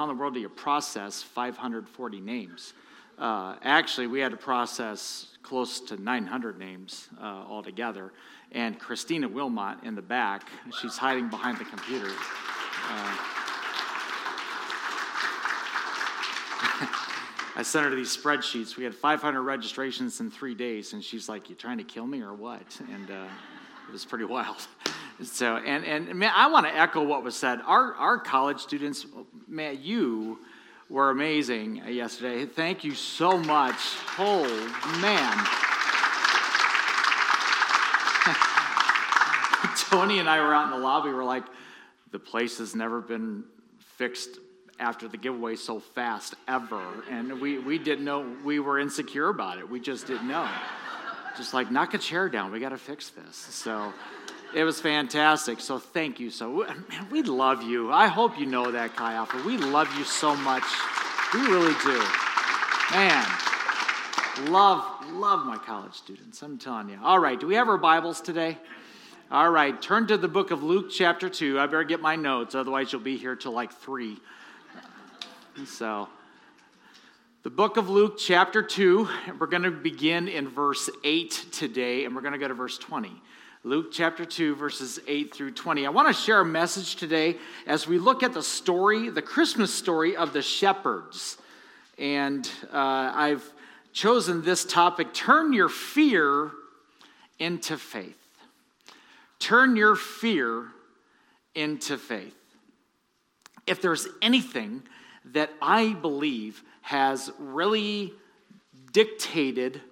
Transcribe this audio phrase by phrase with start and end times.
[0.00, 2.72] how in the world do you process 540 names?
[3.18, 8.10] Uh, actually, we had to process close to 900 names uh, altogether.
[8.52, 10.48] And Christina Wilmot in the back,
[10.80, 12.08] she's hiding behind the computer.
[12.08, 12.12] Uh,
[17.56, 18.78] I sent her these spreadsheets.
[18.78, 22.22] We had 500 registrations in three days, and she's like, "You trying to kill me
[22.22, 23.26] or what?" And uh,
[23.86, 24.66] it was pretty wild.
[25.22, 27.60] So, and and man, I want to echo what was said.
[27.66, 29.06] Our our college students,
[29.46, 30.38] man, you
[30.88, 32.46] were amazing yesterday.
[32.46, 33.76] Thank you so much.
[34.18, 34.44] Oh
[35.00, 35.46] man.
[39.90, 41.10] Tony and I were out in the lobby.
[41.10, 41.44] We're like,
[42.10, 43.44] the place has never been
[43.96, 44.38] fixed
[44.78, 46.82] after the giveaway so fast ever.
[47.10, 49.68] And we, we didn't know, we were insecure about it.
[49.68, 50.48] We just didn't know.
[51.36, 52.50] Just like, knock a chair down.
[52.50, 53.36] We got to fix this.
[53.36, 53.92] So
[54.54, 55.60] it was fantastic.
[55.60, 56.30] So thank you.
[56.30, 57.92] So, man, we love you.
[57.92, 59.42] I hope you know that, Chi Alpha.
[59.46, 60.64] We love you so much.
[61.32, 62.02] We really do.
[62.90, 63.24] Man,
[64.48, 66.42] love, love my college students.
[66.42, 66.98] I'm telling you.
[67.02, 68.58] All right, do we have our Bibles today?
[69.30, 71.60] All right, turn to the book of Luke, chapter 2.
[71.60, 74.18] I better get my notes, otherwise, you'll be here till like 3.
[75.66, 76.08] So,
[77.42, 82.14] the book of Luke, chapter 2, we're going to begin in verse 8 today, and
[82.14, 83.10] we're going to go to verse 20.
[83.62, 85.84] Luke chapter 2, verses 8 through 20.
[85.84, 89.72] I want to share a message today as we look at the story, the Christmas
[89.72, 91.36] story of the shepherds.
[91.98, 93.44] And uh, I've
[93.92, 96.52] chosen this topic Turn your fear
[97.38, 98.16] into faith.
[99.38, 100.68] Turn your fear
[101.54, 102.36] into faith.
[103.66, 104.84] If there's anything
[105.32, 108.14] that I believe has really
[108.90, 109.82] dictated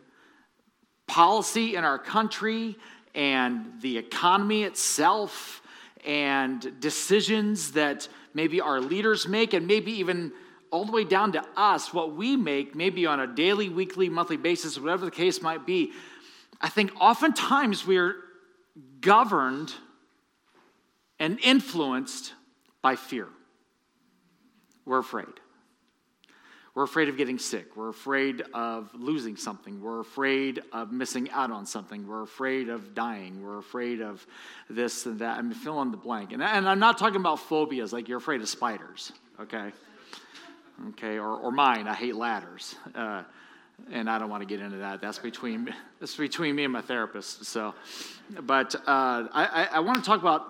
[1.07, 2.77] policy in our country
[3.19, 5.61] and the economy itself
[6.07, 10.33] and decisions that maybe our leaders make and maybe even
[10.71, 14.37] all the way down to us what we make maybe on a daily weekly monthly
[14.37, 15.91] basis whatever the case might be
[16.61, 18.15] i think oftentimes we're
[19.01, 19.73] governed
[21.19, 22.35] and influenced
[22.83, 23.29] by fear
[24.89, 25.27] we're afraid.
[26.79, 27.77] We're afraid of getting sick.
[27.77, 29.83] We're afraid of losing something.
[29.83, 32.07] We're afraid of missing out on something.
[32.07, 33.43] We're afraid of dying.
[33.43, 34.25] We're afraid of
[34.71, 35.39] this and that.
[35.39, 36.31] I'm fill in the blank.
[36.31, 39.73] And, and I'm not talking about phobias like you're afraid of spiders, okay?
[40.91, 41.89] Okay, or, or mine.
[41.89, 42.77] I hate ladders.
[42.95, 43.25] Uh,
[43.91, 45.01] and I don't want to get into that.
[45.01, 47.45] That's between, that's between me and my therapist.
[47.45, 47.75] So,
[48.43, 50.45] but uh, I, I, I want to talk about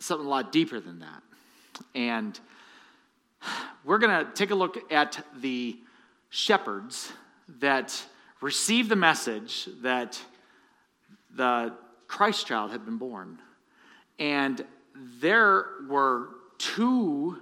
[0.00, 1.22] something a lot deeper than that.
[1.94, 2.40] And
[3.84, 5.78] we're going to take a look at the
[6.30, 7.12] shepherds
[7.60, 8.04] that
[8.40, 10.20] received the message that
[11.34, 11.72] the
[12.08, 13.38] Christ child had been born.
[14.18, 14.64] And
[15.20, 16.28] there were
[16.58, 17.38] two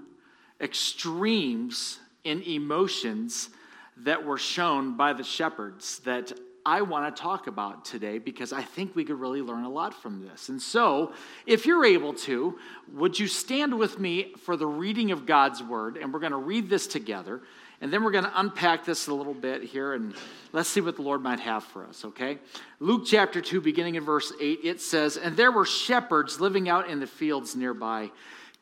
[0.60, 3.50] extremes in emotions
[3.98, 6.32] that were shown by the shepherds that
[6.64, 9.94] I want to talk about today because I think we could really learn a lot
[9.94, 10.48] from this.
[10.48, 11.12] And so,
[11.46, 12.58] if you're able to,
[12.92, 15.96] would you stand with me for the reading of God's word?
[15.96, 17.42] And we're going to read this together.
[17.80, 20.14] And then we're going to unpack this a little bit here and
[20.52, 22.38] let's see what the Lord might have for us, okay?
[22.78, 26.88] Luke chapter 2, beginning in verse 8, it says, And there were shepherds living out
[26.88, 28.12] in the fields nearby,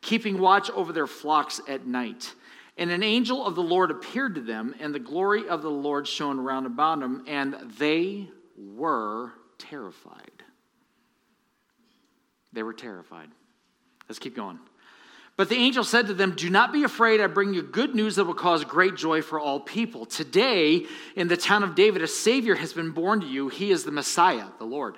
[0.01, 2.33] keeping watch over their flocks at night.
[2.81, 6.07] And an angel of the Lord appeared to them, and the glory of the Lord
[6.07, 8.27] shone round about them, and they
[8.57, 10.31] were terrified.
[12.53, 13.29] They were terrified.
[14.09, 14.57] Let's keep going.
[15.37, 17.21] But the angel said to them, Do not be afraid.
[17.21, 20.07] I bring you good news that will cause great joy for all people.
[20.07, 23.49] Today, in the town of David, a Savior has been born to you.
[23.49, 24.97] He is the Messiah, the Lord.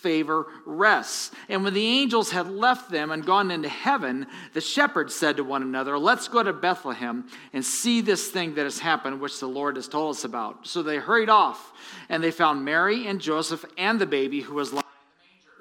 [0.00, 1.30] favor rests.
[1.48, 5.44] And when the angels had left them and gone into heaven, the shepherds said to
[5.44, 9.48] one another, Let's go to Bethlehem and see this thing that has happened, which the
[9.48, 10.66] Lord has told us about.
[10.66, 11.72] So they hurried off,
[12.08, 14.84] and they found Mary and Joseph and the baby who was lying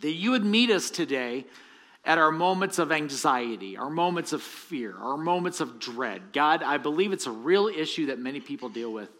[0.00, 1.46] that you would meet us today
[2.04, 6.32] at our moments of anxiety, our moments of fear, our moments of dread.
[6.32, 9.10] God, I believe it's a real issue that many people deal with.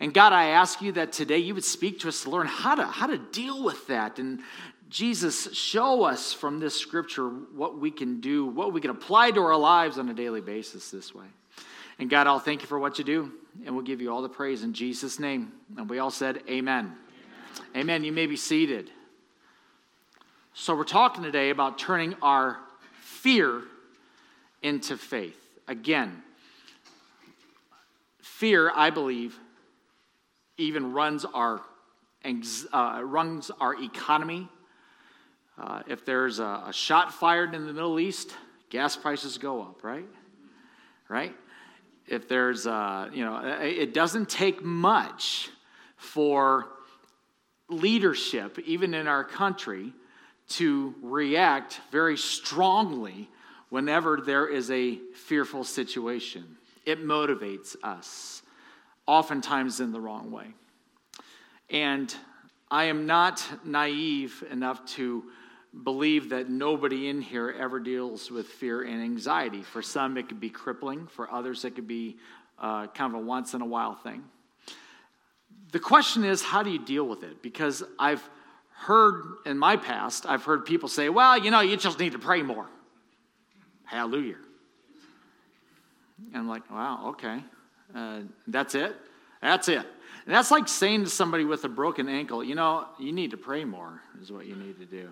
[0.00, 2.74] And God, I ask you that today you would speak to us to learn how
[2.76, 4.18] to, how to deal with that.
[4.18, 4.40] And
[4.88, 9.40] Jesus, show us from this scripture what we can do, what we can apply to
[9.40, 11.26] our lives on a daily basis this way.
[11.98, 13.32] And God, I'll thank you for what you do,
[13.64, 15.52] and we'll give you all the praise in Jesus' name.
[15.76, 16.86] And we all said, Amen.
[16.86, 16.96] Amen.
[17.76, 18.04] Amen.
[18.04, 18.90] You may be seated.
[20.56, 22.60] So, we're talking today about turning our
[23.00, 23.62] fear
[24.62, 25.36] into faith.
[25.66, 26.22] Again,
[28.22, 29.36] fear, I believe,
[30.56, 31.60] even runs our,
[32.72, 34.48] uh, runs our economy.
[35.58, 38.32] Uh, if there's a, a shot fired in the Middle East,
[38.70, 40.06] gas prices go up, right?
[41.08, 41.34] Right?
[42.06, 45.50] If there's, uh, you know, it doesn't take much
[45.96, 46.68] for
[47.68, 49.92] leadership, even in our country,
[50.48, 53.28] to react very strongly
[53.70, 56.56] whenever there is a fearful situation.
[56.84, 58.42] It motivates us,
[59.06, 60.48] oftentimes in the wrong way.
[61.70, 62.14] And
[62.70, 65.24] I am not naive enough to
[65.82, 69.62] believe that nobody in here ever deals with fear and anxiety.
[69.62, 72.16] For some, it could be crippling, for others, it could be
[72.58, 74.22] uh, kind of a once in a while thing.
[75.72, 77.42] The question is, how do you deal with it?
[77.42, 78.28] Because I've
[78.74, 82.18] heard in my past, I've heard people say, well, you know, you just need to
[82.18, 82.66] pray more.
[83.84, 84.36] Hallelujah.
[86.32, 87.42] And I'm like, wow, okay.
[87.94, 88.96] Uh, that's it?
[89.40, 89.86] That's it.
[90.26, 93.36] And that's like saying to somebody with a broken ankle, you know, you need to
[93.36, 95.10] pray more, is what you need to do.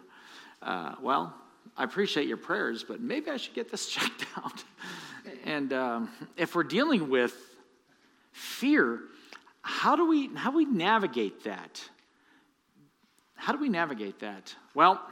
[0.62, 1.35] Uh, well,
[1.76, 4.64] I appreciate your prayers, but maybe I should get this checked out.
[5.44, 7.35] and um, if we're dealing with
[8.32, 9.00] fear,
[9.62, 11.81] how do we how do we navigate that?
[13.42, 14.54] How do we navigate that?
[14.72, 15.02] Well,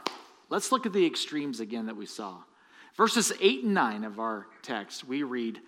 [0.47, 2.37] let's look at the extremes again that we saw.
[2.95, 5.59] Verses 8 and 9 of our text, we read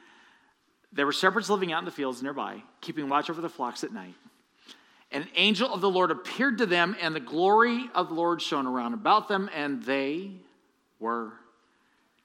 [0.93, 3.91] There were shepherds living out in the fields nearby, keeping watch over the flocks at
[3.91, 4.13] night.
[5.11, 8.65] An angel of the Lord appeared to them, and the glory of the Lord shone
[8.65, 10.31] around about them, and they
[11.01, 11.33] were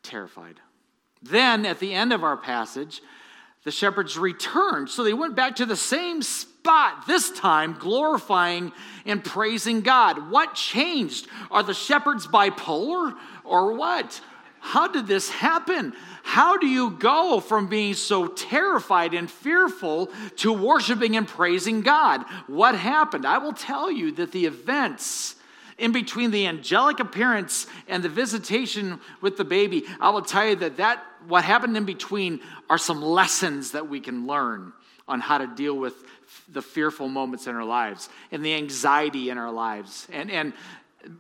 [0.04, 0.60] terrified.
[1.20, 3.02] Then, at the end of our passage,
[3.64, 4.88] the shepherds returned.
[4.88, 6.57] So they went back to the same spot,
[7.06, 8.72] this time glorifying
[9.06, 10.30] and praising God.
[10.30, 11.26] What changed?
[11.50, 14.20] Are the shepherds bipolar or what?
[14.60, 15.94] How did this happen?
[16.22, 22.24] How do you go from being so terrified and fearful to worshiping and praising God?
[22.46, 23.26] What happened?
[23.26, 25.36] I will tell you that the events
[25.78, 30.56] in between the angelic appearance and the visitation with the baby, I will tell you
[30.56, 34.72] that, that what happened in between are some lessons that we can learn
[35.06, 35.94] on how to deal with
[36.48, 40.06] the fearful moments in our lives and the anxiety in our lives.
[40.12, 40.52] And, and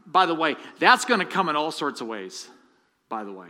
[0.06, 2.48] by the way, that's going to come in all sorts of ways,
[3.08, 3.48] by the way.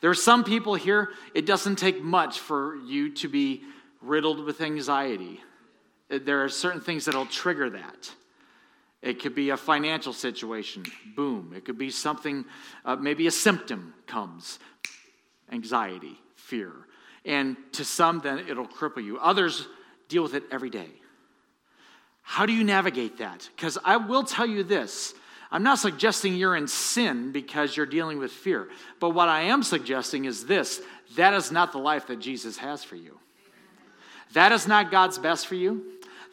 [0.00, 3.62] There are some people here, it doesn't take much for you to be
[4.00, 5.40] riddled with anxiety.
[6.08, 8.10] There are certain things that'll trigger that.
[9.02, 10.84] It could be a financial situation,
[11.16, 11.52] boom.
[11.56, 12.44] It could be something,
[12.84, 14.58] uh, maybe a symptom comes
[15.52, 16.72] anxiety, fear.
[17.24, 19.18] And to some, then it'll cripple you.
[19.18, 19.66] Others
[20.10, 20.88] deal with it every day.
[22.22, 23.48] How do you navigate that?
[23.56, 25.14] Because I will tell you this
[25.50, 28.68] I'm not suggesting you're in sin because you're dealing with fear.
[29.00, 30.80] But what I am suggesting is this
[31.16, 33.18] that is not the life that Jesus has for you.
[34.34, 35.84] That is not God's best for you.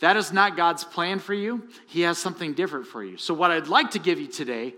[0.01, 1.67] That is not God's plan for you.
[1.88, 3.17] He has something different for you.
[3.17, 4.75] So, what I'd like to give you today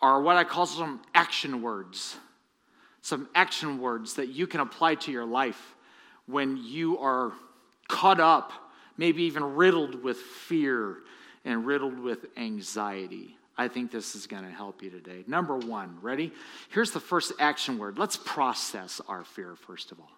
[0.00, 2.16] are what I call some action words.
[3.02, 5.74] Some action words that you can apply to your life
[6.26, 7.32] when you are
[7.88, 8.52] caught up,
[8.96, 10.98] maybe even riddled with fear
[11.44, 13.36] and riddled with anxiety.
[13.58, 15.24] I think this is going to help you today.
[15.26, 16.32] Number one, ready?
[16.70, 17.98] Here's the first action word.
[17.98, 20.10] Let's process our fear, first of all.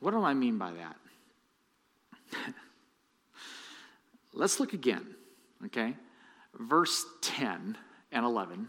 [0.00, 0.96] What do I mean by that?
[4.32, 5.06] Let's look again,
[5.66, 5.96] okay?
[6.58, 7.76] Verse 10
[8.12, 8.68] and 11.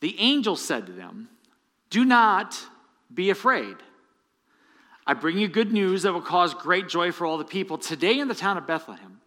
[0.00, 1.28] The angel said to them,
[1.90, 2.58] Do not
[3.12, 3.76] be afraid.
[5.10, 7.78] I bring you good news that will cause great joy for all the people.
[7.78, 9.20] Today in the town of Bethlehem,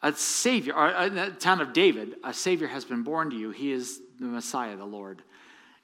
[0.00, 3.36] a Savior, or uh, in the town of David, a Savior has been born to
[3.36, 3.50] you.
[3.50, 5.22] He is the Messiah, the Lord.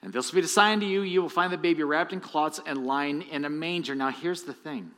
[0.02, 1.02] And this will be the sign to you.
[1.02, 3.96] You will find the baby wrapped in cloths and lying in a manger.
[3.96, 4.92] Now, here's the thing.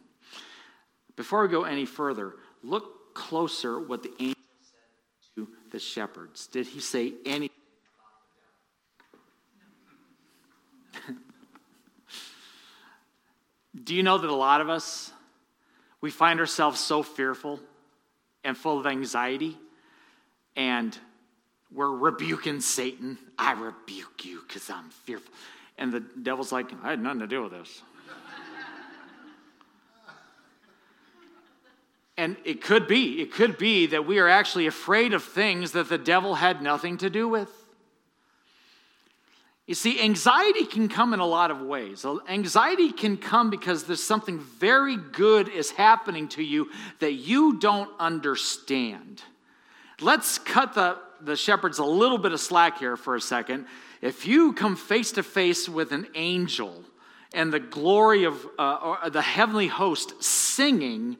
[1.16, 6.46] Before we go any further, look closer what the angel said to the shepherds.
[6.46, 7.48] Did he say anything?
[13.82, 15.10] Do you know that a lot of us,
[16.00, 17.60] we find ourselves so fearful?
[18.44, 19.56] and full of anxiety.
[20.54, 20.96] And
[21.72, 23.18] we're rebuking Satan.
[23.38, 25.32] I rebuke you because I'm fearful.
[25.78, 27.82] And the devil's like, I had nothing to do with this.
[32.16, 35.88] and it could be, it could be that we are actually afraid of things that
[35.88, 37.50] the devil had nothing to do with.
[39.66, 42.04] You see, anxiety can come in a lot of ways.
[42.28, 47.90] Anxiety can come because there's something very good is happening to you that you don't
[47.98, 49.22] understand.
[50.00, 53.66] Let's cut the, the shepherds a little bit of slack here for a second.
[54.02, 56.84] If you come face to face with an angel
[57.32, 61.16] and the glory of uh, the heavenly host singing,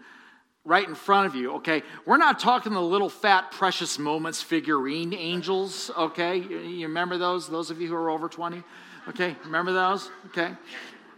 [0.64, 1.82] right in front of you, okay?
[2.06, 6.36] We're not talking the little fat precious moments figurine angels, okay?
[6.38, 7.48] You remember those?
[7.48, 8.62] Those of you who are over 20?
[9.08, 10.10] Okay, remember those?
[10.26, 10.52] Okay.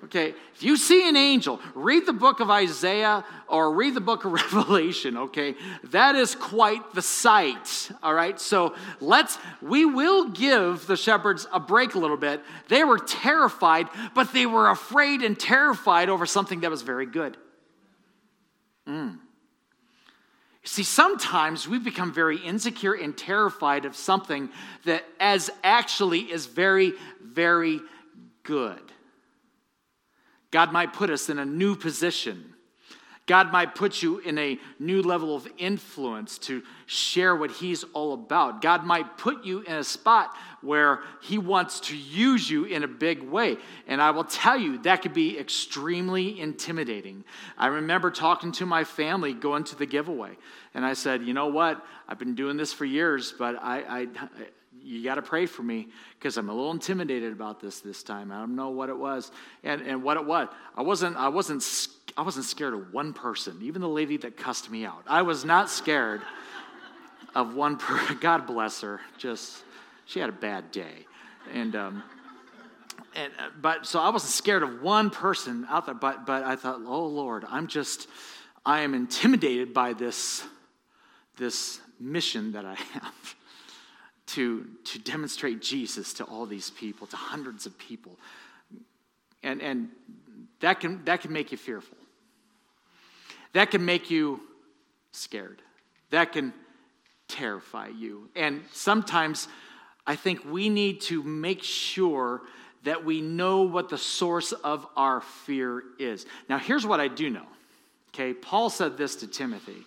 [0.04, 4.24] Okay, if you see an angel, read the book of Isaiah or read the book
[4.24, 5.54] of Revelation, okay?
[5.84, 8.38] That is quite the sight, all right?
[8.38, 12.42] So let's, we will give the shepherds a break a little bit.
[12.68, 17.36] They were terrified, but they were afraid and terrified over something that was very good.
[18.86, 19.18] Mm.
[20.66, 24.50] See, sometimes we become very insecure and terrified of something
[24.84, 26.92] that as actually is very,
[27.22, 27.80] very
[28.42, 28.80] good.
[30.50, 32.52] God might put us in a new position.
[33.26, 38.12] God might put you in a new level of influence to share what He's all
[38.12, 38.60] about.
[38.60, 40.34] God might put you in a spot
[40.66, 43.56] where He wants to use you in a big way.
[43.86, 47.24] And I will tell you, that could be extremely intimidating.
[47.56, 50.36] I remember talking to my family going to the giveaway,
[50.74, 51.84] and I said, You know what?
[52.08, 54.06] I've been doing this for years, but I, I
[54.86, 58.30] you got to pray for me because I'm a little intimidated about this this time.
[58.30, 59.32] I don't know what it was,
[59.64, 60.48] and and what it was.
[60.76, 61.64] I wasn't I wasn't
[62.16, 65.02] I wasn't scared of one person, even the lady that cussed me out.
[65.06, 66.22] I was not scared
[67.34, 68.18] of one person.
[68.20, 69.00] God bless her.
[69.18, 69.62] Just
[70.06, 71.06] she had a bad day,
[71.52, 72.02] and um,
[73.14, 75.94] and uh, but so I wasn't scared of one person out there.
[75.94, 78.08] But but I thought, oh Lord, I'm just
[78.64, 80.42] I am intimidated by this
[81.36, 83.34] this mission that I have
[84.26, 88.18] to, to demonstrate Jesus to all these people, to hundreds of people.
[89.42, 89.88] And, and
[90.60, 91.96] that, can, that can make you fearful.
[93.52, 94.40] That can make you
[95.12, 95.62] scared.
[96.10, 96.52] That can
[97.28, 98.28] terrify you.
[98.34, 99.48] And sometimes
[100.06, 102.42] I think we need to make sure
[102.84, 106.24] that we know what the source of our fear is.
[106.48, 107.46] Now, here's what I do know.
[108.14, 109.84] Okay, Paul said this to Timothy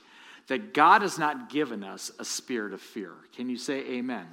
[0.47, 3.13] that God has not given us a spirit of fear.
[3.35, 4.25] Can you say amen?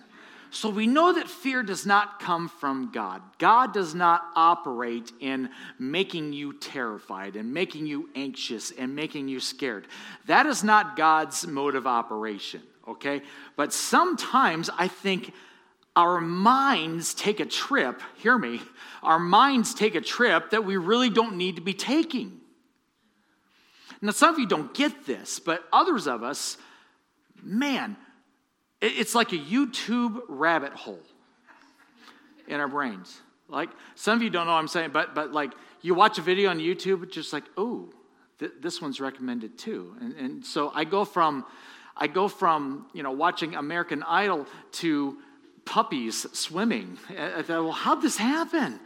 [0.50, 3.21] So we know that fear does not come from God.
[3.38, 9.38] God does not operate in making you terrified and making you anxious and making you
[9.38, 9.87] scared.
[10.26, 13.23] That is not God's mode of operation, okay?
[13.57, 15.35] But sometimes I think
[15.97, 18.61] our minds take a trip, hear me,
[19.03, 22.41] our minds take a trip that we really don't need to be taking.
[24.03, 26.59] Now, some of you don't get this, but others of us,
[27.43, 27.97] man,
[28.83, 31.00] it's like a YouTube rabbit hole
[32.47, 33.21] in our brains.
[33.49, 36.23] Like, some of you don't know what I'm saying, but, but like, you watch a
[36.23, 37.88] video on YouTube, just like, oh,
[38.38, 39.97] th- this one's recommended too.
[40.00, 41.47] And, and so I go from,
[41.97, 45.17] I go from, you know, watching American Idol to
[45.66, 46.96] puppies swimming.
[47.11, 48.80] Uh, uh, I thought, well, how'd this happen?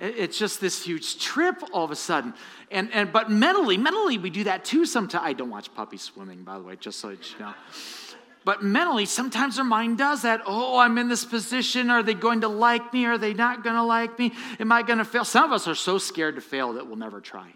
[0.00, 2.34] It's just this huge trip all of a sudden.
[2.70, 5.24] And, and but mentally, mentally we do that too sometimes.
[5.24, 7.54] I don't watch puppies swimming, by the way, just so you know.
[8.44, 10.42] But mentally, sometimes our mind does that.
[10.46, 11.88] Oh, I'm in this position.
[11.90, 13.06] Are they going to like me?
[13.06, 14.32] Are they not going to like me?
[14.60, 15.24] Am I going to fail?
[15.24, 17.50] Some of us are so scared to fail that we'll never try.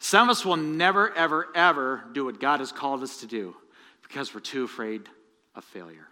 [0.00, 3.54] Some of us will never, ever, ever do what God has called us to do
[4.08, 5.02] because we're too afraid
[5.54, 6.08] of failure.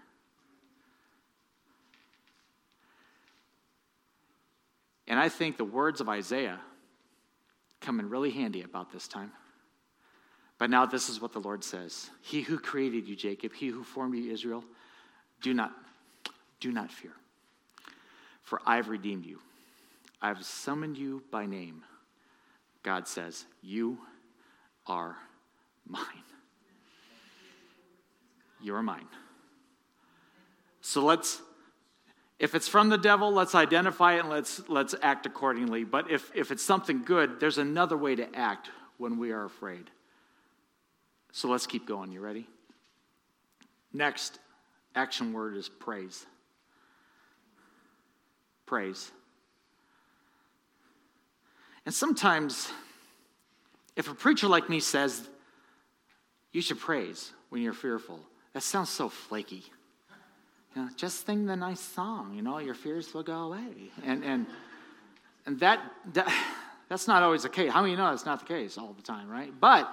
[5.09, 6.61] And I think the words of Isaiah
[7.81, 9.33] come in really handy about this time.
[10.59, 13.85] But now this is what the Lord says He who created you, Jacob, he who
[13.85, 14.65] formed you, Israel,
[15.43, 15.73] do not,
[16.61, 17.13] do not fear.
[18.43, 19.41] For I've redeemed you.
[20.21, 21.83] I've summoned you by name.
[22.83, 23.99] God says, You
[24.87, 25.17] are
[25.87, 26.05] mine.
[28.67, 29.07] You are mine.
[30.81, 31.41] So let's
[32.39, 35.85] if it's from the devil, let's identify it and let's, let's act accordingly.
[35.85, 39.91] But if, if it's something good, there's another way to act when we are afraid.
[41.33, 42.13] So let's keep going.
[42.13, 42.47] You ready?
[43.93, 44.39] Next
[44.95, 46.27] action word is praise.
[48.67, 49.11] Praise.
[51.87, 52.71] And sometimes,
[53.95, 55.27] if a preacher like me says,
[56.53, 58.21] You should praise when you're fearful.
[58.57, 59.65] That sounds so flaky.
[60.75, 63.91] You know, just sing the nice song, you know, your fears will go away.
[64.03, 64.47] And, and,
[65.45, 65.79] and that,
[66.15, 66.33] that,
[66.89, 67.71] that's not always the case.
[67.71, 69.53] How many know that's not the case all the time, right?
[69.61, 69.93] But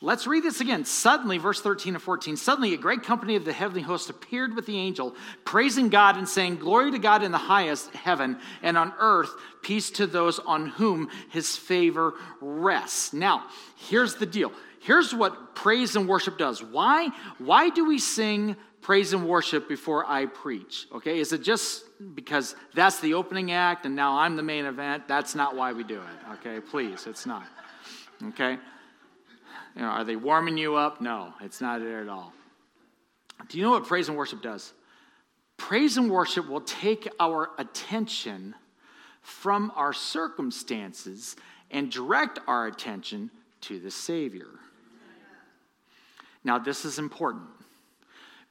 [0.00, 0.84] let's read this again.
[0.84, 4.66] Suddenly, verse 13 and 14, suddenly a great company of the heavenly host appeared with
[4.66, 5.14] the angel,
[5.44, 9.30] praising God and saying, Glory to God in the highest heaven, and on earth,
[9.62, 13.12] peace to those on whom his favor rests.
[13.12, 13.44] Now,
[13.76, 14.50] here's the deal
[14.80, 16.62] here's what praise and worship does.
[16.62, 17.10] Why?
[17.38, 20.86] Why do we sing praise and worship before I preach?
[20.92, 21.84] Okay, is it just
[22.14, 25.06] because that's the opening act and now I'm the main event?
[25.06, 26.32] That's not why we do it.
[26.34, 27.46] Okay, please, it's not.
[28.28, 28.58] Okay?
[29.76, 31.00] You know, are they warming you up?
[31.00, 32.32] No, it's not there at all.
[33.48, 34.72] Do you know what praise and worship does?
[35.56, 38.54] Praise and worship will take our attention
[39.20, 41.36] from our circumstances
[41.70, 43.30] and direct our attention
[43.62, 44.48] to the Savior.
[46.44, 47.48] Now, this is important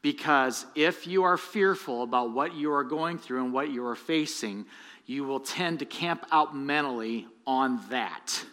[0.02, 3.96] because if you are fearful about what you are going through and what you are
[3.96, 4.66] facing,
[5.06, 8.44] you will tend to camp out mentally on that.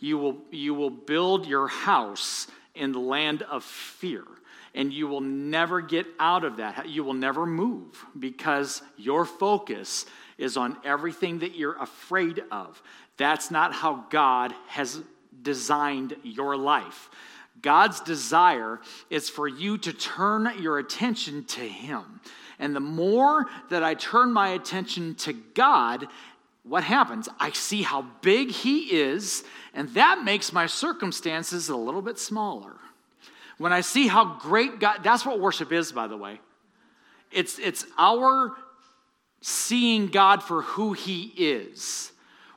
[0.00, 4.24] You will, you will build your house in the land of fear,
[4.74, 6.88] and you will never get out of that.
[6.88, 10.06] You will never move because your focus
[10.38, 12.82] is on everything that you're afraid of.
[13.16, 15.00] That's not how God has
[15.42, 17.10] designed your life.
[17.64, 18.78] God's desire
[19.08, 22.20] is for you to turn your attention to Him.
[22.58, 26.06] And the more that I turn my attention to God,
[26.62, 27.28] what happens?
[27.40, 32.76] I see how big He is, and that makes my circumstances a little bit smaller.
[33.56, 36.40] When I see how great God, that's what worship is, by the way.
[37.32, 38.54] It's, it's our
[39.40, 42.12] seeing God for who He is.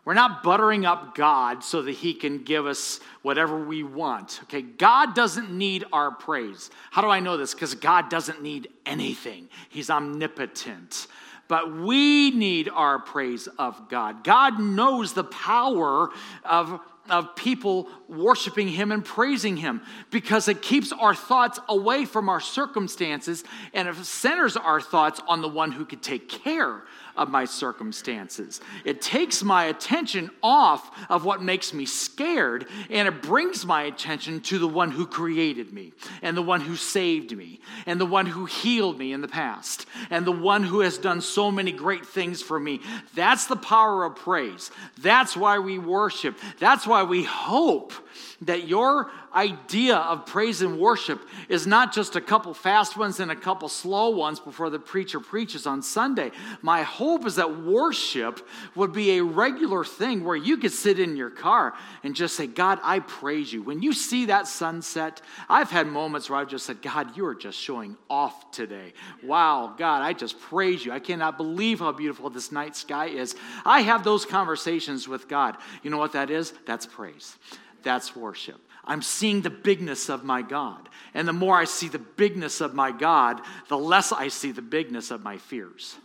[0.08, 4.40] We're not buttering up God so that He can give us whatever we want.
[4.44, 6.70] Okay, God doesn't need our praise.
[6.92, 7.54] How do I know this?
[7.54, 11.08] Because God doesn't need anything, He's omnipotent.
[11.50, 14.24] But we need our praise of God.
[14.24, 16.10] God knows the power
[16.46, 16.80] of
[17.10, 22.42] of people worshiping Him and praising Him because it keeps our thoughts away from our
[22.42, 26.84] circumstances and it centers our thoughts on the one who could take care
[27.18, 28.62] of my circumstances.
[28.86, 34.40] It takes my attention off of what makes me scared and it brings my attention
[34.42, 38.26] to the one who created me and the one who saved me and the one
[38.26, 42.06] who healed me in the past and the one who has done so many great
[42.06, 42.82] things for me.
[43.16, 44.72] That's the power of praise.
[45.02, 46.38] That's why we worship.
[46.60, 47.94] That's why we hope
[48.42, 51.20] that your idea of praise and worship
[51.50, 55.20] is not just a couple fast ones and a couple slow ones before the preacher
[55.20, 56.32] preaches on Sunday.
[56.62, 61.18] My hope is that worship would be a regular thing where you could sit in
[61.18, 61.74] your car
[62.04, 63.64] and just say, God, I praise you.
[63.64, 67.36] When you see that sunset, I've had moments where I've just said, God, you are
[67.36, 68.94] just showing off today.
[69.24, 70.92] Wow, God, I just praise you.
[70.92, 73.36] I cannot believe how beautiful this night sky is.
[73.66, 75.58] I have those conversations with God.
[75.82, 76.54] You know what that is?
[76.66, 77.36] That's praise.
[77.84, 78.60] That's worship.
[78.84, 80.88] I'm seeing the bigness of my God.
[81.14, 84.62] And the more I see the bigness of my God, the less I see the
[84.62, 85.98] bigness of my fears.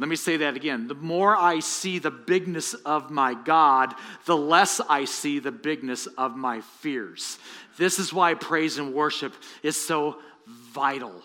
[0.00, 0.86] Let me say that again.
[0.86, 3.94] The more I see the bigness of my God,
[4.26, 7.38] the less I see the bigness of my fears.
[7.78, 11.22] This is why praise and worship is so vital.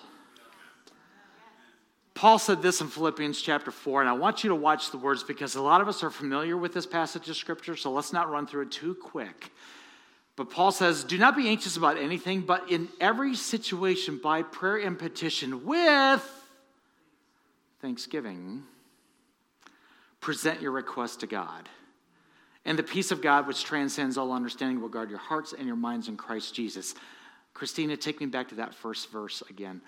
[2.15, 5.23] Paul said this in Philippians chapter 4, and I want you to watch the words
[5.23, 8.29] because a lot of us are familiar with this passage of scripture, so let's not
[8.29, 9.51] run through it too quick.
[10.35, 14.77] But Paul says, Do not be anxious about anything, but in every situation, by prayer
[14.77, 16.27] and petition, with
[17.81, 18.63] thanksgiving,
[20.19, 21.67] present your request to God.
[22.65, 25.75] And the peace of God, which transcends all understanding, will guard your hearts and your
[25.75, 26.95] minds in Christ Jesus.
[27.53, 29.81] Christina, take me back to that first verse again.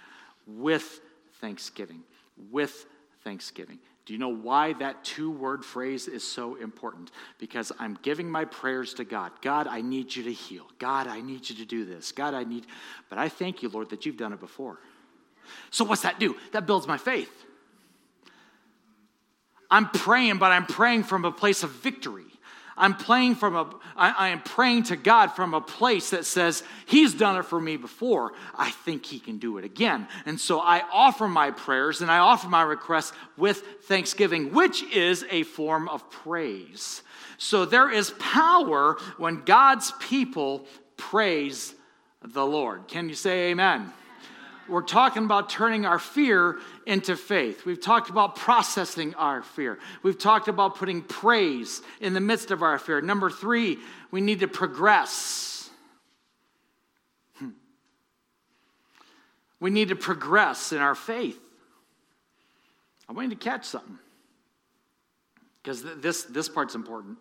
[0.45, 1.01] With
[1.39, 2.03] thanksgiving.
[2.51, 2.85] With
[3.23, 3.79] thanksgiving.
[4.05, 7.09] Do you know why that two word phrase is so important?
[7.39, 9.31] Because I'm giving my prayers to God.
[9.41, 10.67] God, I need you to heal.
[10.77, 12.11] God, I need you to do this.
[12.11, 12.67] God, I need,
[13.09, 14.79] but I thank you, Lord, that you've done it before.
[15.71, 16.35] So what's that do?
[16.51, 17.31] That builds my faith.
[19.71, 22.25] I'm praying, but I'm praying from a place of victory.
[22.77, 26.63] I'm praying from a, I, I am praying to God from a place that says,
[26.85, 28.33] He's done it for me before.
[28.55, 30.07] I think He can do it again.
[30.25, 35.25] And so I offer my prayers and I offer my requests with thanksgiving, which is
[35.29, 37.01] a form of praise.
[37.37, 40.65] So there is power when God's people
[40.97, 41.75] praise
[42.23, 42.87] the Lord.
[42.87, 43.93] Can you say amen?
[44.67, 47.65] We're talking about turning our fear into faith.
[47.65, 49.77] We've talked about processing our fear.
[50.03, 53.01] We've talked about putting praise in the midst of our fear.
[53.01, 53.77] Number three,
[54.11, 55.69] we need to progress.
[57.37, 57.49] Hmm.
[59.59, 61.39] We need to progress in our faith.
[63.07, 63.99] I want you to catch something.
[65.61, 67.17] Because th- this, this part's important.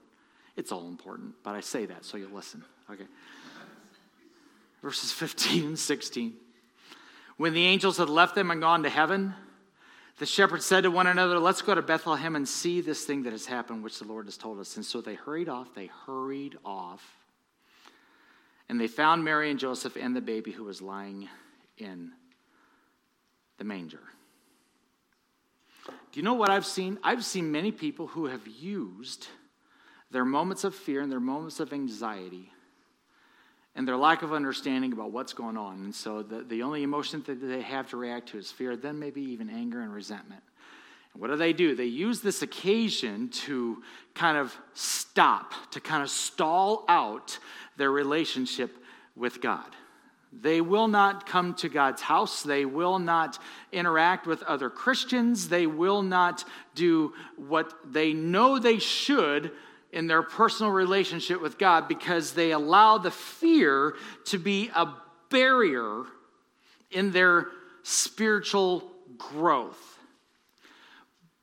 [0.56, 2.62] It's all important, but I say that so you'll listen.
[2.90, 3.06] Okay.
[4.82, 6.34] Verses 15 and 16.
[7.36, 9.34] When the angels had left them and gone to heaven,
[10.18, 13.32] the shepherds said to one another, Let's go to Bethlehem and see this thing that
[13.32, 14.76] has happened, which the Lord has told us.
[14.76, 15.74] And so they hurried off.
[15.74, 17.02] They hurried off.
[18.68, 21.28] And they found Mary and Joseph and the baby who was lying
[21.76, 22.12] in
[23.58, 24.00] the manger.
[25.86, 26.98] Do you know what I've seen?
[27.02, 29.26] I've seen many people who have used
[30.10, 32.53] their moments of fear and their moments of anxiety
[33.76, 35.84] and their lack of understanding about what's going on.
[35.84, 38.98] And so the, the only emotion that they have to react to is fear, then
[38.98, 40.42] maybe even anger and resentment.
[41.12, 41.74] And what do they do?
[41.74, 43.82] They use this occasion to
[44.14, 47.38] kind of stop, to kind of stall out
[47.76, 48.76] their relationship
[49.16, 49.66] with God.
[50.40, 52.42] They will not come to God's house.
[52.42, 53.38] They will not
[53.72, 55.48] interact with other Christians.
[55.48, 59.52] They will not do what they know they should
[59.94, 63.94] in their personal relationship with God because they allow the fear
[64.26, 64.92] to be a
[65.30, 66.02] barrier
[66.90, 67.46] in their
[67.84, 69.98] spiritual growth.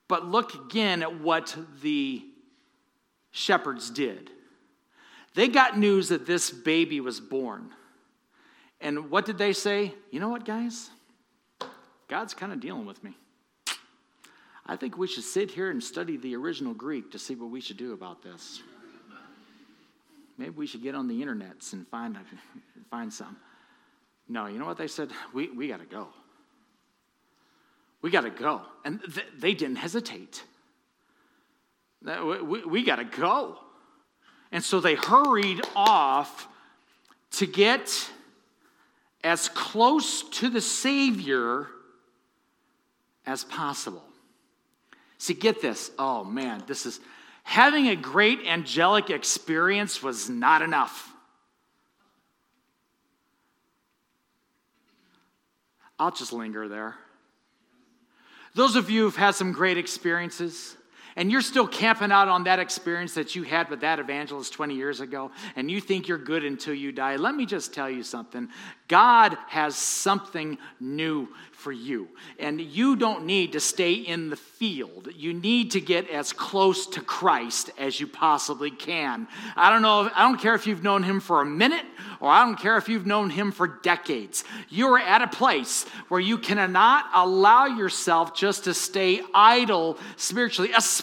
[0.10, 2.22] But look again at what the
[3.32, 4.30] shepherds did.
[5.34, 7.70] They got news that this baby was born.
[8.82, 9.94] And what did they say?
[10.12, 10.90] You know what, guys?
[12.10, 13.16] God's kind of dealing with me.
[14.72, 17.60] I think we should sit here and study the original Greek to see what we
[17.60, 18.64] should do about this.
[20.38, 22.18] Maybe we should get on the internets and find,
[22.90, 23.36] find some.
[24.30, 25.10] No, you know what they said?
[25.34, 26.08] We, we got to go.
[28.02, 28.62] We got to go.
[28.86, 30.42] And th- they didn't hesitate.
[32.02, 33.58] We, we got to go.
[34.54, 36.48] And so they hurried off
[37.32, 38.10] to get
[39.22, 41.68] as close to the Savior
[43.26, 44.06] as possible.
[45.22, 45.92] See, get this.
[46.00, 47.00] Oh man, this is
[47.44, 51.14] having a great angelic experience was not enough.
[56.00, 56.96] I'll just linger there.
[58.56, 60.76] Those of you who've had some great experiences,
[61.16, 64.76] and you're still camping out on that experience that you had with that evangelist 20
[64.76, 68.04] years ago, and you think you're good until you die, let me just tell you
[68.04, 68.50] something.
[68.88, 72.10] God has something new for you.
[72.40, 75.10] And you don't need to stay in the field.
[75.16, 79.28] You need to get as close to Christ as you possibly can.
[79.56, 81.86] I don't know, I don't care if you've known him for a minute
[82.20, 84.44] or I don't care if you've known him for decades.
[84.70, 91.01] You're at a place where you cannot allow yourself just to stay idle spiritually, especially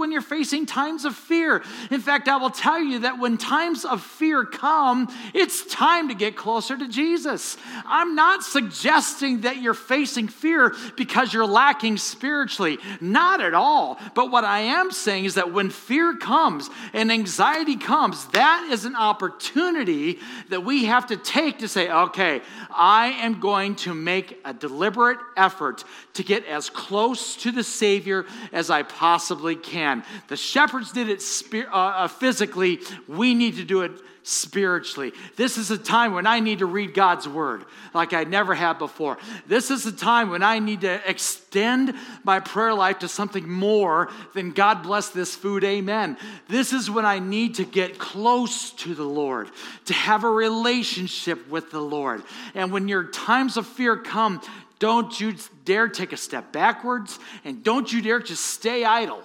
[0.00, 1.62] when you're facing times of fear.
[1.90, 6.14] In fact, I will tell you that when times of fear come, it's time to
[6.14, 7.56] get closer to Jesus.
[7.86, 12.78] I'm not suggesting that you're facing fear because you're lacking spiritually.
[13.00, 13.98] Not at all.
[14.14, 18.84] But what I am saying is that when fear comes and anxiety comes, that is
[18.84, 22.40] an opportunity that we have to take to say, okay,
[22.70, 28.24] I am going to make a deliberate effort to get as close to the Savior
[28.52, 29.19] as I possibly
[29.56, 30.04] can.
[30.28, 31.22] The shepherds did it
[31.54, 35.12] uh, uh, physically, we need to do it spiritually.
[35.36, 38.78] This is a time when I need to read God's word like I never have
[38.78, 39.18] before.
[39.46, 44.10] This is a time when I need to extend my prayer life to something more
[44.34, 46.16] than God bless this food, amen.
[46.48, 49.50] This is when I need to get close to the Lord,
[49.86, 52.22] to have a relationship with the Lord.
[52.54, 54.42] And when your times of fear come,
[54.80, 59.22] don't you dare take a step backwards and don't you dare just stay idle.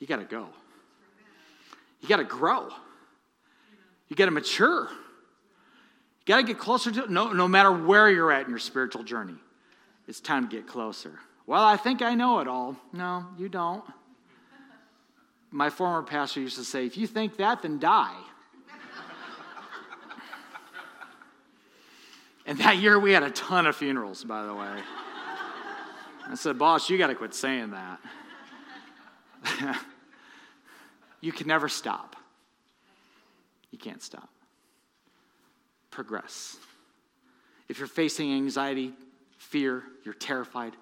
[0.00, 0.48] You got to go.
[2.00, 2.70] You got to grow.
[4.08, 4.88] You got to mature.
[4.90, 9.04] You got to get closer to no, no matter where you're at in your spiritual
[9.04, 9.36] journey.
[10.08, 11.20] It's time to get closer.
[11.46, 12.76] Well, I think I know it all.
[12.92, 13.84] No, you don't.
[15.50, 18.16] My former pastor used to say, if you think that, then die.
[22.46, 24.80] And that year we had a ton of funerals, by the way.
[26.28, 28.00] I said, boss, you got to quit saying that.
[31.20, 32.16] you can never stop.
[33.70, 34.28] You can't stop.
[35.90, 36.56] Progress.
[37.68, 38.92] If you're facing anxiety,
[39.38, 40.72] fear, you're terrified,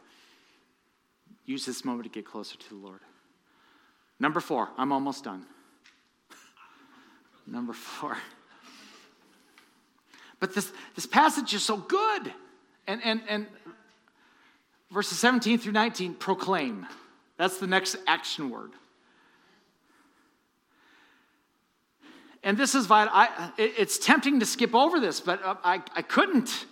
[1.45, 3.01] use this moment to get closer to the Lord.
[4.21, 5.45] Number four, I'm almost done.
[7.47, 8.17] Number four.
[10.43, 12.33] But this, this passage is so good.
[12.89, 13.47] And, and, and
[14.91, 16.85] verses 17 through 19 proclaim.
[17.37, 18.73] That's the next action word.
[22.43, 23.13] and this is vital.
[23.15, 26.67] I, it's tempting to skip over this, but uh, I, I couldn't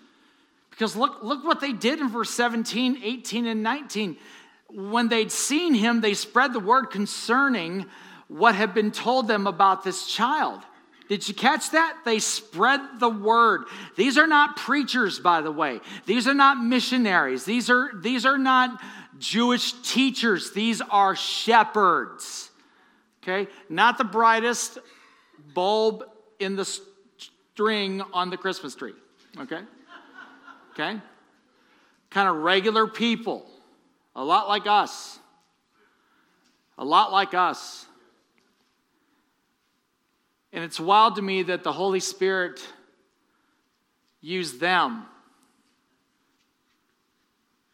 [0.70, 4.16] Because look, look what they did in verse 17, 18, and 19.
[4.70, 7.86] When they'd seen him, they spread the word concerning
[8.26, 10.60] what had been told them about this child.
[11.10, 11.96] Did you catch that?
[12.04, 13.64] They spread the word.
[13.96, 15.80] These are not preachers, by the way.
[16.06, 17.44] These are not missionaries.
[17.44, 18.80] These are, these are not
[19.18, 20.52] Jewish teachers.
[20.52, 22.52] These are shepherds.
[23.24, 23.50] Okay?
[23.68, 24.78] Not the brightest
[25.52, 26.04] bulb
[26.38, 28.94] in the string on the Christmas tree.
[29.36, 29.62] Okay?
[30.74, 31.00] Okay?
[32.10, 33.50] Kind of regular people.
[34.14, 35.18] A lot like us.
[36.78, 37.86] A lot like us.
[40.52, 42.60] And it's wild to me that the Holy Spirit
[44.20, 45.06] used them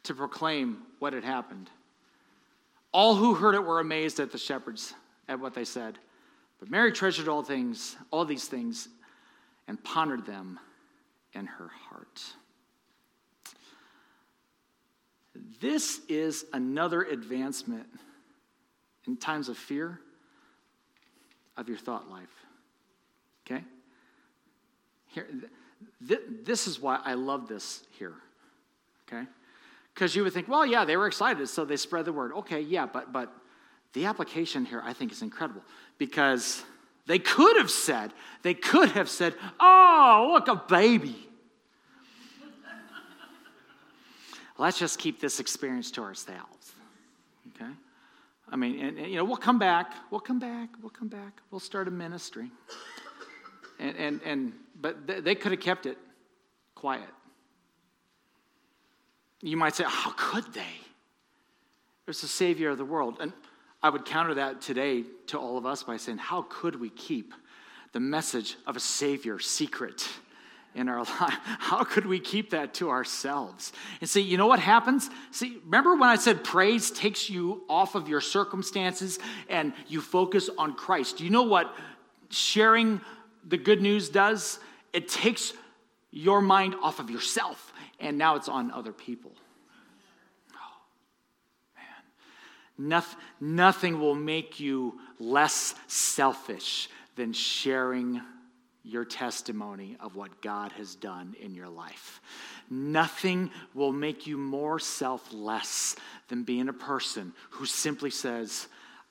[0.05, 1.71] to proclaim what had happened.
[2.93, 4.95] All who heard it were amazed at the shepherds,
[5.29, 5.99] at what they said.
[6.59, 8.89] But Mary treasured all things, all these things,
[9.69, 10.59] and pondered them
[11.33, 12.23] in her heart.
[15.61, 17.87] This is another advancement
[19.07, 20.01] in times of fear
[21.57, 22.46] of your thought life.
[23.47, 23.65] Okay?
[25.09, 25.27] Here,
[26.07, 28.15] th- this is why I love this here.
[29.07, 29.27] Okay?
[29.95, 32.33] Because you would think, well, yeah, they were excited, so they spread the word.
[32.33, 33.33] Okay, yeah, but but
[33.93, 35.63] the application here I think is incredible
[35.97, 36.63] because
[37.07, 41.17] they could have said, they could have said, oh, look, a baby.
[44.59, 46.73] Let's just keep this experience to ourselves.
[47.55, 47.71] Okay?
[48.51, 49.93] I mean, and, and, you know, we'll come back.
[50.11, 50.71] We'll come back.
[50.83, 51.41] We'll come back.
[51.51, 52.51] We'll start a ministry.
[53.79, 55.99] And, and, and but they could have kept it
[56.75, 57.09] quiet.
[59.43, 60.63] You might say, how could they?
[62.07, 63.17] Was the Savior of the world.
[63.21, 63.33] And
[63.83, 67.35] I would counter that today to all of us by saying, how could we keep
[67.93, 70.09] the message of a Savior secret?
[70.77, 71.39] in our life.
[71.59, 73.73] How could we keep that to ourselves?
[74.01, 75.11] And see, you know what happens?
[75.33, 80.49] See, remember when I said praise takes you off of your circumstances and you focus
[80.59, 81.17] on Christ?
[81.17, 81.75] Do you know what
[82.29, 83.01] sharing
[83.47, 84.59] the good news does?
[84.93, 85.53] It takes
[86.11, 89.33] your mind off of yourself and now it's on other people.
[90.53, 92.89] Oh, man.
[92.89, 98.21] Nothing, nothing will make you less selfish than sharing
[98.83, 102.21] your testimony of what God has done in your life.
[102.71, 105.97] Nothing will make you more selfless
[106.29, 108.69] than being a person who simply says,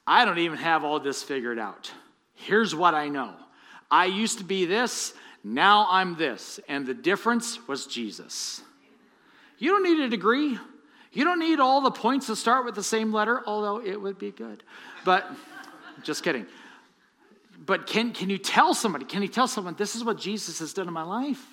[0.08, 1.92] I don't even have all this figured out.
[2.36, 3.34] Here's what I know
[3.90, 6.60] I used to be this, now I'm this.
[6.68, 8.62] And the difference was Jesus.
[9.58, 10.58] You don't need a degree.
[11.12, 14.20] You don't need all the points to start with the same letter, although it would
[14.20, 14.64] be good.
[15.06, 15.30] But
[16.04, 16.46] just kidding.
[17.66, 20.74] But can, can you tell somebody, can you tell someone, this is what Jesus has
[20.74, 21.44] done in my life?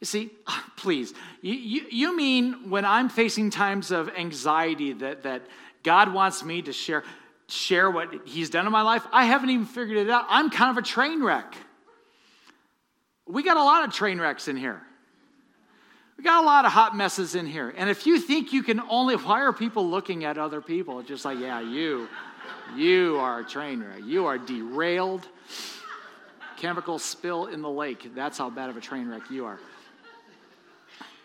[0.00, 0.30] You see,
[0.76, 5.42] please, you, you, you mean when I'm facing times of anxiety that, that
[5.82, 7.04] God wants me to share?
[7.50, 9.06] Share what he's done in my life.
[9.12, 10.26] I haven't even figured it out.
[10.28, 11.54] I'm kind of a train wreck.
[13.26, 14.80] We got a lot of train wrecks in here.
[16.16, 17.72] We got a lot of hot messes in here.
[17.76, 21.02] And if you think you can only, why are people looking at other people?
[21.02, 22.08] Just like, yeah, you,
[22.76, 24.00] you are a train wreck.
[24.04, 25.26] You are derailed.
[26.56, 28.14] Chemical spill in the lake.
[28.14, 29.58] That's how bad of a train wreck you are.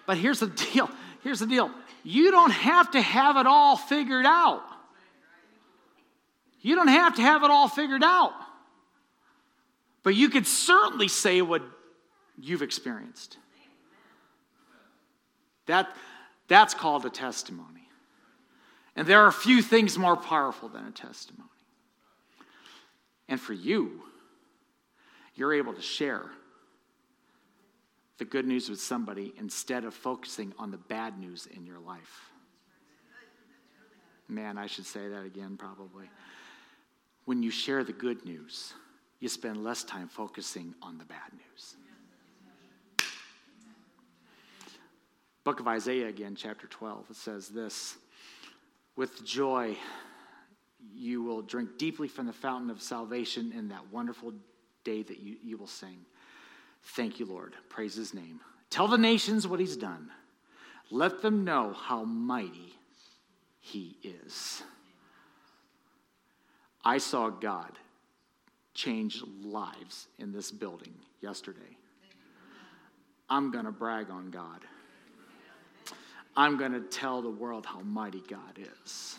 [0.06, 0.90] But here's the deal.
[1.24, 1.72] Here's the deal.
[2.04, 4.64] You don't have to have it all figured out.
[6.66, 8.34] You don't have to have it all figured out.
[10.02, 11.62] But you could certainly say what
[12.42, 13.38] you've experienced.
[15.68, 15.96] That,
[16.48, 17.88] that's called a testimony.
[18.96, 21.48] And there are few things more powerful than a testimony.
[23.30, 24.02] And for you,
[25.36, 26.32] you're able to share
[28.18, 32.32] the good news with somebody instead of focusing on the bad news in your life.
[34.28, 36.10] Man, I should say that again, probably
[37.26, 38.74] when you share the good news,
[39.20, 41.76] you spend less time focusing on the bad news.
[45.44, 47.98] Book of Isaiah again, chapter 12, it says this
[48.96, 49.78] With joy,
[50.94, 54.34] you will drink deeply from the fountain of salvation in that wonderful
[54.84, 55.98] day that you, you will sing.
[56.82, 57.56] Thank you, Lord.
[57.70, 58.40] Praise his name.
[58.70, 60.10] Tell the nations what he's done.
[60.92, 62.74] Let them know how mighty
[63.60, 64.64] he is.
[66.86, 67.72] I saw God
[68.76, 71.60] change lives in this building yesterday.
[73.30, 74.60] I'm going to brag on God.
[76.38, 79.18] I'm going to tell the world how mighty God is.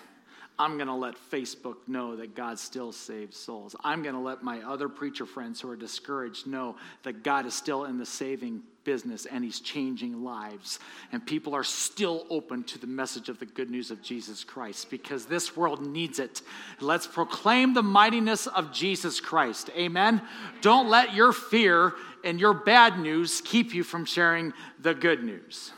[0.59, 3.77] I'm going to let Facebook know that God still saves souls.
[3.85, 7.55] I'm going to let my other preacher friends who are discouraged know that God is
[7.55, 10.79] still in the saving business and He's changing lives.
[11.13, 14.91] And people are still open to the message of the good news of Jesus Christ
[14.91, 16.41] because this world needs it.
[16.81, 19.69] Let's proclaim the mightiness of Jesus Christ.
[19.77, 20.23] Amen.
[20.63, 21.93] Don't let your fear
[22.25, 25.73] and your bad news keep you from sharing the good news.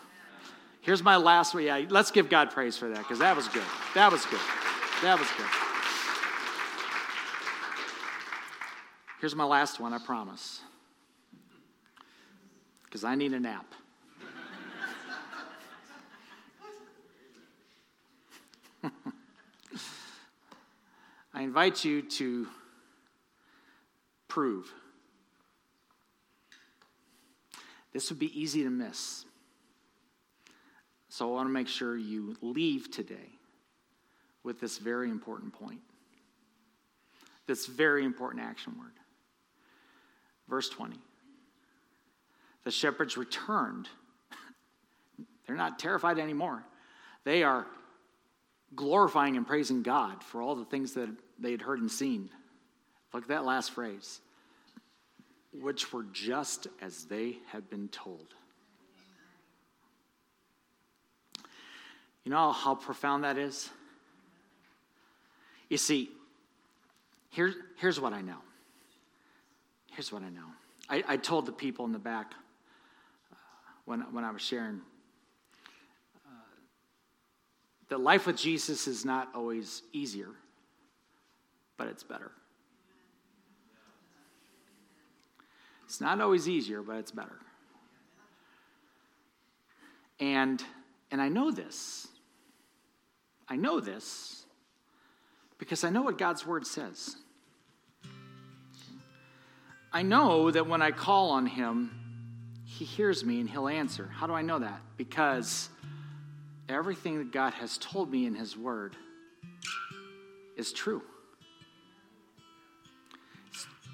[0.88, 1.64] Here's my last one.
[1.64, 3.62] Yeah, let's give God praise for that because that was good.
[3.92, 4.40] That was good.
[5.03, 5.44] That was good.
[9.20, 10.62] Here's my last one, I promise.
[12.85, 13.66] Because I need a nap.
[21.35, 22.46] I invite you to
[24.27, 24.72] prove.
[27.92, 29.27] This would be easy to miss.
[31.19, 33.33] So I want to make sure you leave today
[34.45, 35.81] with this very important point.
[37.49, 38.93] This very important action word.
[40.49, 40.97] Verse 20.
[42.63, 43.89] The shepherds returned.
[45.49, 46.63] They're not terrified anymore.
[47.25, 47.67] They are
[48.77, 52.31] glorifying and praising God for all the things that they had heard and seen.
[53.13, 54.21] Look at that last phrase,
[55.53, 58.35] which were just as they had been told.
[62.29, 63.71] You know how profound that is?
[65.71, 66.11] You see,
[67.31, 68.37] here, here's what I know.
[69.93, 70.45] Here's what I know.
[70.91, 72.35] I, I told the people in the back
[73.33, 73.37] uh,
[73.87, 74.83] when, when I was sharing
[76.27, 76.31] uh,
[77.88, 80.29] that life with Jesus is not always easier,
[81.79, 82.31] but it's better.
[85.87, 87.38] It's not always easier, but it's better.
[90.21, 90.62] And,
[91.11, 92.07] and I know this
[93.49, 94.45] I know this
[95.59, 97.17] because I know what God's word says.
[99.93, 101.91] I know that when I call on him,
[102.65, 104.09] he hears me and he'll answer.
[104.13, 104.81] How do I know that?
[104.97, 105.71] Because
[106.69, 108.95] everything that God has told me in his word
[110.57, 111.03] is true.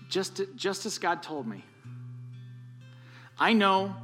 [0.09, 1.65] Just, just as God told me.
[3.39, 3.95] I know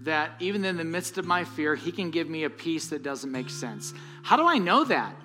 [0.00, 3.02] that even in the midst of my fear, He can give me a peace that
[3.02, 3.92] doesn't make sense.
[4.28, 5.16] How do I know that?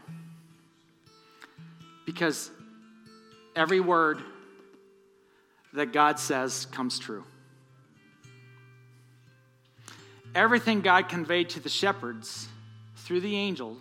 [2.05, 2.49] Because
[3.53, 4.21] every word
[5.73, 7.25] that God says comes true.
[10.33, 12.47] Everything God conveyed to the shepherds
[12.95, 13.75] through the angel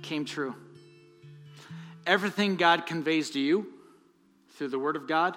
[0.00, 0.54] came true.
[2.06, 3.66] Everything God conveys to you
[4.52, 5.36] through the Word of God,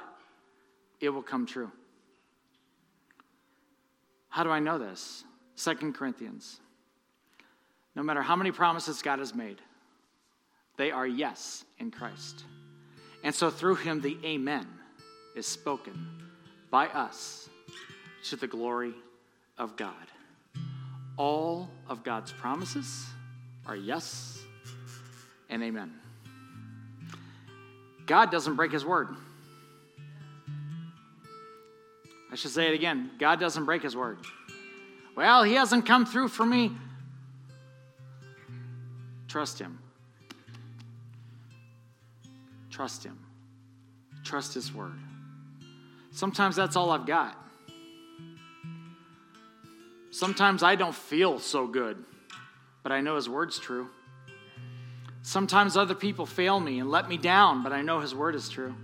[1.01, 1.69] it will come true.
[4.29, 5.25] How do I know this?
[5.55, 6.61] Second Corinthians.
[7.95, 9.57] No matter how many promises God has made,
[10.77, 12.43] they are yes in Christ.
[13.23, 14.67] And so through him, the Amen
[15.35, 16.07] is spoken
[16.69, 17.49] by us
[18.25, 18.93] to the glory
[19.57, 19.93] of God.
[21.17, 23.05] All of God's promises
[23.65, 24.39] are yes
[25.49, 25.93] and amen.
[28.05, 29.09] God doesn't break his word.
[32.31, 34.17] I should say it again God doesn't break his word.
[35.15, 36.71] Well, he hasn't come through for me.
[39.33, 39.79] Trust him.
[42.69, 43.17] Trust him.
[44.23, 44.99] Trust his word.
[46.11, 47.35] Sometimes that's all I've got.
[50.11, 51.97] Sometimes I don't feel so good,
[52.83, 53.89] but I know his word's true.
[55.23, 58.49] Sometimes other people fail me and let me down, but I know his word is
[58.49, 58.75] true.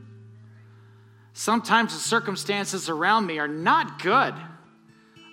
[1.33, 4.33] Sometimes the circumstances around me are not good.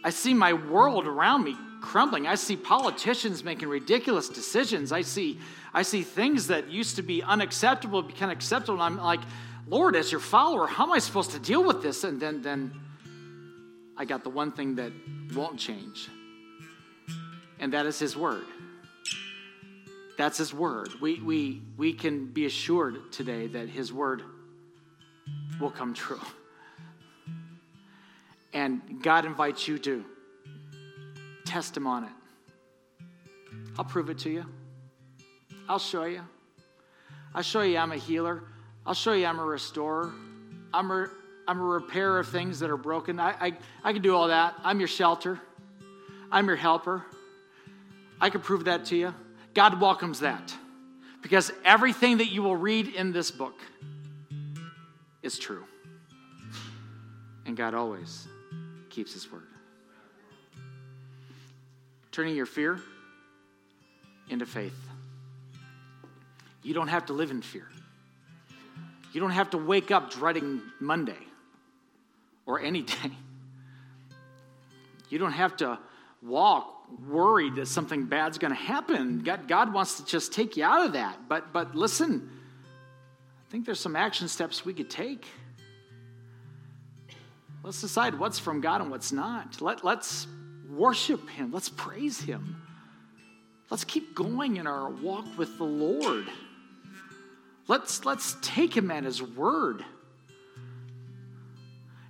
[0.05, 2.27] I see my world around me crumbling.
[2.27, 4.90] I see politicians making ridiculous decisions.
[4.90, 5.38] I see,
[5.72, 8.83] I see things that used to be unacceptable become acceptable.
[8.83, 9.20] And I'm like,
[9.68, 12.05] Lord, as your follower, how am I supposed to deal with this?
[12.05, 12.72] And then, then
[13.96, 14.92] I got the one thing that
[15.35, 16.09] won't change,
[17.59, 18.44] and that is His Word.
[20.18, 20.90] That's His Word.
[21.01, 24.22] We, we, we can be assured today that His Word
[25.61, 26.20] will come true.
[28.53, 30.05] And God invites you to
[31.47, 32.11] test Him on it.
[33.78, 34.44] I'll prove it to you.
[35.68, 36.22] I'll show you.
[37.34, 38.42] I'll show you I'm a healer.
[38.86, 40.12] I'll show you I'm a restorer.
[40.72, 41.09] I'm a,
[41.49, 43.20] I'm a repairer of things that are broken.
[43.20, 43.53] I, I,
[43.84, 44.55] I can do all that.
[44.64, 45.40] I'm your shelter.
[46.30, 47.05] I'm your helper.
[48.20, 49.14] I can prove that to you.
[49.55, 50.55] God welcomes that
[51.22, 53.59] because everything that you will read in this book
[55.22, 55.64] is true.
[57.44, 58.26] And God always
[58.90, 59.42] keeps his word.
[62.17, 62.81] Turning your fear
[64.31, 64.73] into faith.
[66.62, 67.69] You don't have to live in fear.
[69.12, 71.19] You don't have to wake up dreading Monday
[72.47, 73.11] or any day.
[75.11, 75.79] You don't have to
[76.23, 79.19] walk worried that something bad's going to happen.
[79.19, 81.29] God, God wants to just take you out of that.
[81.29, 82.31] But, but listen,
[83.47, 85.27] I think there's some action steps we could take.
[87.62, 89.61] Let's decide what's from God and what's not.
[89.61, 90.27] Let, let's
[90.71, 91.53] worship Him.
[91.53, 92.62] Let's praise Him.
[93.71, 96.27] Let's keep going in our walk with the Lord.
[97.69, 99.85] Let's, let's take him at his word.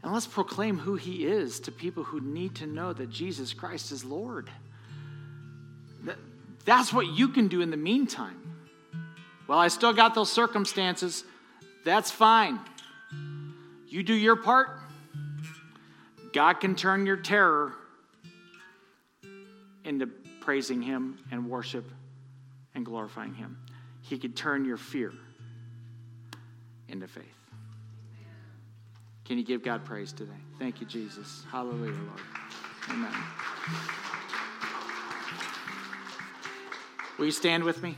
[0.03, 3.91] And let's proclaim who he is to people who need to know that Jesus Christ
[3.91, 4.51] is Lord.
[6.65, 8.41] That's what you can do in the meantime.
[9.49, 11.25] Well, I still got those circumstances.
[11.85, 12.61] That's fine.
[13.89, 14.69] You do your part.
[16.33, 17.73] God can turn your terror
[19.87, 20.07] into
[20.41, 21.91] praising Him and worship
[22.75, 23.57] and glorifying Him.
[24.03, 25.13] He could turn your fear
[26.89, 27.25] into faith.
[29.25, 30.33] Can you give God praise today?
[30.59, 31.45] Thank you, Jesus.
[31.51, 32.21] Hallelujah, Lord.
[32.91, 33.13] Amen.
[37.19, 37.97] Will you stand with me,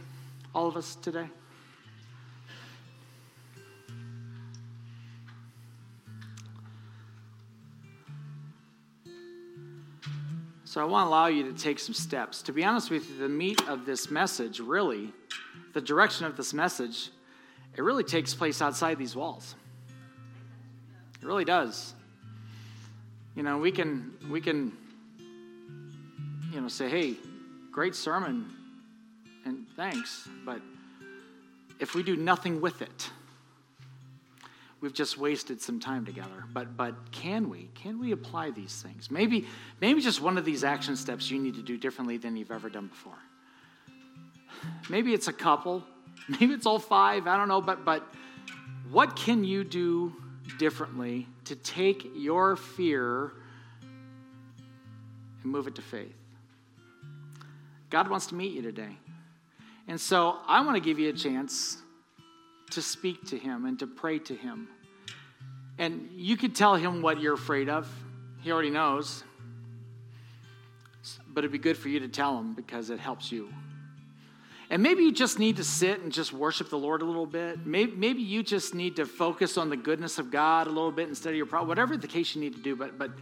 [0.55, 1.29] all of us today?
[10.79, 12.41] So I want to allow you to take some steps.
[12.43, 15.13] To be honest with you, the meat of this message, really,
[15.73, 17.11] the direction of this message,
[17.77, 19.57] it really takes place outside these walls.
[21.21, 21.95] It really does.
[23.35, 24.73] You know, we can we can
[26.53, 27.17] you know say, "Hey,
[27.73, 28.49] great sermon
[29.45, 30.63] and thanks," but
[31.81, 33.11] if we do nothing with it,
[34.81, 36.45] we've just wasted some time together.
[36.53, 37.71] But but can we?
[37.75, 39.11] Can we apply these things?
[39.11, 39.47] Maybe
[39.81, 42.69] maybe just one of these action steps you need to do differently than you've ever
[42.69, 43.19] done before.
[44.89, 45.85] Maybe it's a couple,
[46.29, 48.07] maybe it's all five, I don't know, but but
[48.91, 50.15] what can you do
[50.59, 53.33] differently to take your fear
[55.43, 56.15] and move it to faith?
[57.91, 58.97] God wants to meet you today.
[59.87, 61.79] And so I want to give you a chance
[62.71, 64.69] to speak to him and to pray to him.
[65.79, 67.89] And you could tell him what you're afraid of.
[68.43, 69.23] He already knows.
[71.29, 73.49] But it'd be good for you to tell him because it helps you.
[74.71, 77.65] And maybe you just need to sit and just worship the Lord a little bit.
[77.65, 81.09] Maybe, maybe you just need to focus on the goodness of God a little bit
[81.09, 81.69] instead of your problem.
[81.69, 83.13] Whatever the case you need to do, but but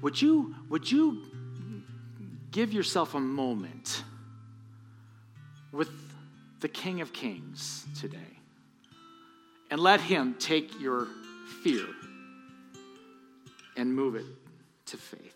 [0.00, 1.22] would you would you
[2.50, 4.02] give yourself a moment
[5.70, 5.90] with
[6.60, 8.37] the King of Kings today
[9.70, 11.08] and let Him take your
[11.62, 11.86] fear
[13.76, 14.26] and move it
[14.86, 15.34] to faith.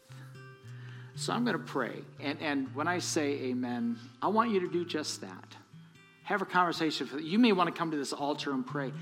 [1.15, 2.03] So I'm going to pray.
[2.21, 5.57] And, and when I say amen, I want you to do just that.
[6.25, 7.09] Have a conversation.
[7.21, 8.93] You may want to come to this altar and pray.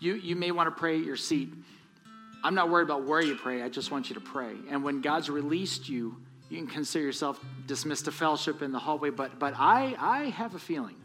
[0.00, 1.52] You, you may want to pray at your seat.
[2.42, 3.62] I'm not worried about where you pray.
[3.62, 4.54] I just want you to pray.
[4.70, 6.16] And when God's released you,
[6.48, 9.10] you can consider yourself dismissed to fellowship in the hallway.
[9.10, 10.96] But, but I, I have a feeling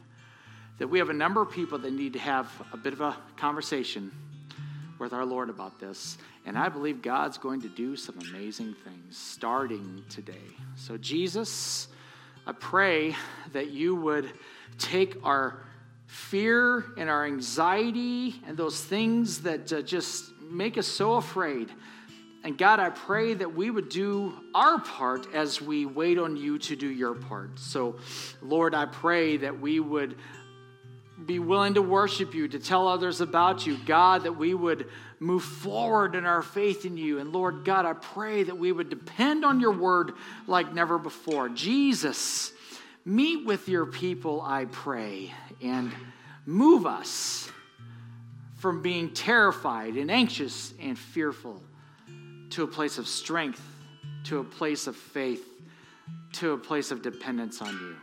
[0.84, 3.16] that we have a number of people that need to have a bit of a
[3.38, 4.12] conversation
[5.00, 6.18] with our Lord about this.
[6.46, 10.34] And I believe God's going to do some amazing things starting today.
[10.76, 11.88] So, Jesus,
[12.46, 13.16] I pray
[13.54, 14.30] that you would
[14.78, 15.64] take our
[16.06, 21.70] fear and our anxiety and those things that uh, just make us so afraid.
[22.44, 26.60] And God, I pray that we would do our part as we wait on you
[26.60, 27.58] to do your part.
[27.58, 27.96] So,
[28.42, 30.18] Lord, I pray that we would
[31.26, 33.78] be willing to worship you, to tell others about you.
[33.86, 37.20] God, that we would move forward in our faith in you.
[37.20, 40.14] And Lord God, I pray that we would depend on your word
[40.48, 41.50] like never before.
[41.50, 42.52] Jesus,
[43.06, 45.92] meet with your people, I pray, and
[46.46, 47.50] move us
[48.58, 51.62] from being terrified and anxious and fearful
[52.52, 53.62] to a place of strength,
[54.26, 55.46] to a place of faith,
[56.34, 57.96] to a place of dependence on you.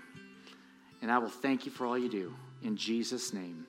[1.02, 2.34] And I will thank you for all you do.
[2.62, 3.66] In Jesus' name,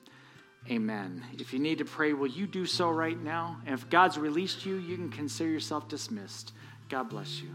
[0.70, 1.24] amen.
[1.38, 3.58] If you need to pray, will you do so right now?
[3.66, 6.52] And if God's released you, you can consider yourself dismissed.
[6.88, 7.50] God bless you.